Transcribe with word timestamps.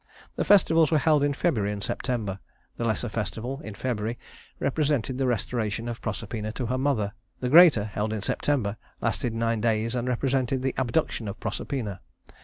The 0.35 0.43
Festivals 0.43 0.89
were 0.91 0.97
held 0.97 1.23
in 1.23 1.31
February 1.33 1.71
and 1.71 1.83
September. 1.83 2.39
The 2.75 2.85
lesser 2.85 3.07
festival, 3.07 3.59
in 3.61 3.75
February, 3.75 4.17
represented 4.59 5.19
the 5.19 5.27
restoration 5.27 5.87
of 5.87 6.01
Proserpina 6.01 6.51
to 6.53 6.65
her 6.65 6.77
mother; 6.79 7.13
the 7.39 7.49
greater, 7.49 7.83
held 7.83 8.11
in 8.11 8.23
September, 8.23 8.77
lasted 8.99 9.35
nine 9.35 9.61
days 9.61 9.93
and 9.93 10.07
represented 10.07 10.63
the 10.63 10.73
abduction 10.75 11.27
of 11.27 11.39
Proserpina. 11.39 11.99